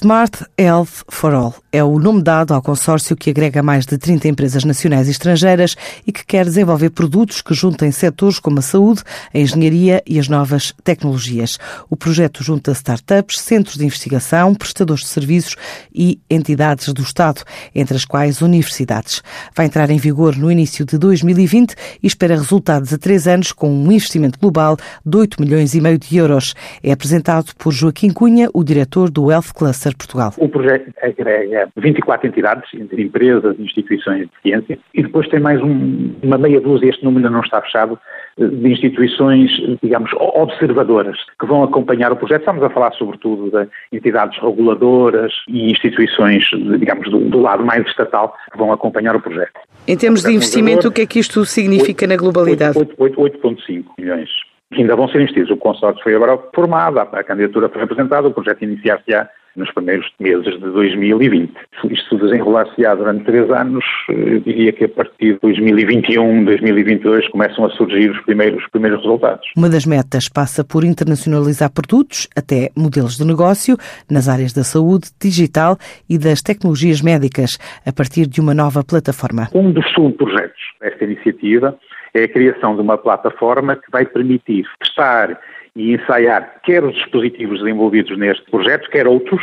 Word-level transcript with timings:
Smart 0.00 0.46
Health 0.56 1.02
for 1.08 1.34
All 1.34 1.54
é 1.70 1.84
o 1.84 1.98
nome 1.98 2.22
dado 2.22 2.54
ao 2.54 2.62
consórcio 2.62 3.16
que 3.16 3.30
agrega 3.30 3.62
mais 3.62 3.84
de 3.84 3.98
30 3.98 4.28
empresas 4.28 4.64
nacionais 4.64 5.06
e 5.06 5.10
estrangeiras 5.10 5.76
e 6.06 6.12
que 6.12 6.24
quer 6.24 6.44
desenvolver 6.46 6.90
produtos 6.90 7.42
que 7.42 7.52
juntem 7.52 7.92
setores 7.92 8.38
como 8.38 8.60
a 8.60 8.62
saúde, 8.62 9.02
a 9.34 9.38
engenharia 9.38 10.02
e 10.06 10.18
as 10.18 10.28
novas 10.28 10.72
tecnologias. 10.82 11.58
O 11.90 11.96
projeto 11.96 12.42
junta 12.42 12.72
startups, 12.72 13.40
centros 13.40 13.76
de 13.76 13.84
investigação, 13.84 14.54
prestadores 14.54 15.02
de 15.02 15.08
serviços 15.10 15.56
e 15.94 16.18
entidades 16.30 16.92
do 16.92 17.02
Estado, 17.02 17.42
entre 17.74 17.96
as 17.96 18.04
quais 18.04 18.40
universidades. 18.40 19.22
Vai 19.54 19.66
entrar 19.66 19.90
em 19.90 19.98
vigor 19.98 20.36
no 20.36 20.50
início 20.50 20.86
de 20.86 20.96
2020 20.96 21.74
e 22.02 22.06
espera 22.06 22.36
resultados 22.36 22.94
a 22.94 22.98
três 22.98 23.26
anos 23.26 23.52
com 23.52 23.68
um 23.70 23.92
investimento 23.92 24.38
global 24.38 24.78
de 25.04 25.16
8 25.18 25.42
milhões 25.42 25.74
e 25.74 25.80
meio 25.80 25.98
de 25.98 26.16
euros. 26.16 26.54
É 26.82 26.92
apresentado 26.92 27.52
por 27.58 27.72
Joaquim 27.72 28.10
Cunha, 28.10 28.48
o 28.54 28.64
diretor 28.64 29.10
do 29.10 29.30
Health 29.30 29.52
Cluster 29.54 29.87
Portugal. 29.96 30.32
O 30.38 30.48
projeto 30.48 30.92
agrega 31.02 31.68
24 31.76 32.26
entidades, 32.26 32.68
entre 32.74 33.02
empresas 33.02 33.56
e 33.58 33.62
instituições 33.62 34.26
de 34.26 34.32
ciência, 34.42 34.78
e 34.94 35.02
depois 35.02 35.28
tem 35.28 35.40
mais 35.40 35.60
um, 35.62 36.14
uma 36.22 36.38
meia 36.38 36.60
dúzia, 36.60 36.88
este 36.88 37.04
número 37.04 37.26
ainda 37.26 37.36
não 37.36 37.44
está 37.44 37.60
fechado, 37.62 37.98
de 38.36 38.68
instituições, 38.68 39.50
digamos, 39.82 40.10
observadoras, 40.14 41.18
que 41.40 41.46
vão 41.46 41.62
acompanhar 41.62 42.12
o 42.12 42.16
projeto. 42.16 42.40
Estamos 42.40 42.62
a 42.62 42.70
falar, 42.70 42.92
sobretudo, 42.92 43.50
de 43.50 43.68
entidades 43.96 44.38
reguladoras 44.40 45.32
e 45.48 45.70
instituições, 45.70 46.44
digamos, 46.78 47.10
do, 47.10 47.18
do 47.18 47.40
lado 47.40 47.64
mais 47.64 47.86
estatal, 47.86 48.34
que 48.52 48.58
vão 48.58 48.72
acompanhar 48.72 49.16
o 49.16 49.20
projeto. 49.20 49.58
Em 49.86 49.96
termos 49.96 50.22
de 50.22 50.32
investimento, 50.32 50.88
o 50.88 50.92
que 50.92 51.02
é 51.02 51.06
que 51.06 51.18
isto 51.18 51.44
significa 51.44 52.04
8, 52.04 52.08
na 52.08 52.16
globalidade? 52.16 52.78
8,5 52.78 53.84
milhões 53.98 54.28
ainda 54.72 54.94
vão 54.94 55.08
ser 55.08 55.22
investidos. 55.22 55.50
O 55.50 55.56
consórcio 55.56 56.02
foi 56.02 56.14
agora 56.14 56.38
formado, 56.54 56.98
a 56.98 57.24
candidatura 57.24 57.68
foi 57.68 57.82
apresentada, 57.82 58.28
o 58.28 58.34
projeto 58.34 58.62
iniciar-se-á 58.62 59.28
nos 59.58 59.70
primeiros 59.72 60.06
meses 60.18 60.54
de 60.54 60.70
2020. 60.70 61.52
Isto 61.90 62.16
desenrolar-se-á 62.16 62.94
durante 62.94 63.24
três 63.24 63.50
anos, 63.50 63.84
eu 64.08 64.40
diria 64.40 64.72
que 64.72 64.84
a 64.84 64.88
partir 64.88 65.34
de 65.34 65.38
2021, 65.40 66.44
2022 66.44 67.28
começam 67.28 67.64
a 67.64 67.70
surgir 67.70 68.10
os 68.10 68.20
primeiros, 68.22 68.62
os 68.62 68.70
primeiros 68.70 69.02
resultados. 69.02 69.46
Uma 69.56 69.68
das 69.68 69.84
metas 69.84 70.28
passa 70.28 70.64
por 70.64 70.84
internacionalizar 70.84 71.70
produtos, 71.72 72.28
até 72.36 72.70
modelos 72.76 73.16
de 73.16 73.26
negócio, 73.26 73.76
nas 74.10 74.28
áreas 74.28 74.52
da 74.52 74.64
saúde, 74.64 75.08
digital 75.20 75.76
e 76.08 76.18
das 76.18 76.40
tecnologias 76.40 77.02
médicas, 77.02 77.58
a 77.84 77.92
partir 77.92 78.26
de 78.26 78.40
uma 78.40 78.54
nova 78.54 78.82
plataforma. 78.84 79.48
Um 79.54 79.72
dos 79.72 79.86
subprojetos 79.92 80.62
desta 80.80 81.04
iniciativa 81.04 81.76
é 82.14 82.24
a 82.24 82.28
criação 82.28 82.74
de 82.74 82.82
uma 82.82 82.98
plataforma 82.98 83.76
que 83.76 83.90
vai 83.90 84.04
permitir 84.04 84.66
testar 84.80 85.38
e 85.76 85.94
ensaiar 85.94 86.60
quer 86.64 86.84
os 86.84 86.94
dispositivos 86.94 87.60
desenvolvidos 87.60 88.16
neste 88.18 88.50
projeto, 88.50 88.90
quer 88.90 89.06
outros, 89.06 89.42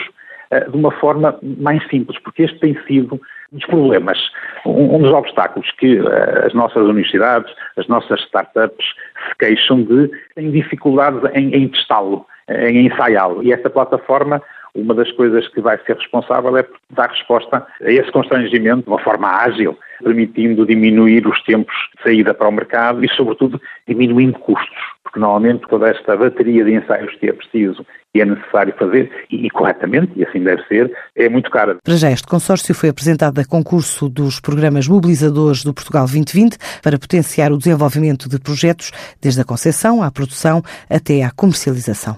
eh, 0.52 0.70
de 0.70 0.76
uma 0.76 0.92
forma 0.92 1.38
mais 1.42 1.86
simples, 1.88 2.20
porque 2.20 2.44
este 2.44 2.60
tem 2.60 2.78
sido 2.88 3.16
um 3.52 3.58
dos 3.58 3.66
problemas, 3.68 4.20
um 4.66 5.00
dos 5.00 5.12
obstáculos 5.12 5.70
que 5.78 5.98
eh, 5.98 6.46
as 6.46 6.54
nossas 6.54 6.84
universidades, 6.84 7.54
as 7.78 7.88
nossas 7.88 8.20
startups 8.22 8.86
se 9.30 9.36
queixam 9.40 9.84
de 9.84 10.12
têm 10.36 10.52
dificuldades 10.52 11.22
em, 11.34 11.54
em 11.56 11.68
testá-lo, 11.70 12.26
em 12.50 12.88
ensaiá-lo. 12.88 13.42
E 13.44 13.54
esta 13.54 13.70
plataforma 13.70 14.42
uma 14.76 14.94
das 14.94 15.12
coisas 15.14 15.48
que 15.48 15.62
vai 15.62 15.80
ser 15.86 15.96
responsável 15.96 16.56
é 16.58 16.66
dar 16.92 17.10
resposta 17.10 17.66
a 17.82 17.92
esse 17.92 18.12
constrangimento 18.12 18.84
de 18.84 18.90
uma 18.90 19.00
forma 19.00 19.28
ágil, 19.28 19.78
permitindo 20.04 20.66
diminuir 20.66 21.26
os 21.26 21.42
tempos 21.44 21.74
de 21.96 22.04
saída 22.04 22.34
para 22.34 22.50
o 22.50 22.52
mercado 22.52 23.04
e, 23.04 23.10
sobretudo, 23.10 23.60
diminuindo 23.88 24.38
custos, 24.40 24.78
porque 25.04 25.20
normalmente 25.20 25.68
toda 25.70 25.90
esta 25.90 26.18
bateria 26.18 26.66
de 26.66 26.74
ensaios 26.74 27.16
que 27.16 27.30
é 27.30 27.34
preciso 27.34 27.86
e 28.14 28.22
é 28.22 28.26
necessário 28.26 28.74
fazer, 28.78 29.12
e, 29.30 29.46
e 29.46 29.50
corretamente, 29.50 30.12
e 30.16 30.24
assim 30.24 30.42
deve 30.42 30.64
ser, 30.68 30.92
é 31.16 31.28
muito 31.28 31.50
cara. 31.52 31.78
Para 31.84 31.96
já, 31.96 32.10
este 32.10 32.28
consórcio 32.28 32.74
foi 32.74 32.90
apresentado 32.90 33.40
a 33.40 33.46
concurso 33.46 34.08
dos 34.08 34.40
programas 34.40 34.88
mobilizadores 34.88 35.64
do 35.64 35.74
Portugal 35.74 36.06
2020 36.06 36.58
para 36.82 36.98
potenciar 36.98 37.52
o 37.52 37.58
desenvolvimento 37.58 38.30
de 38.30 38.40
projetos, 38.40 38.92
desde 39.22 39.42
a 39.42 39.46
concepção 39.46 40.02
à 40.02 40.10
produção 40.10 40.62
até 40.90 41.24
à 41.24 41.32
comercialização. 41.32 42.18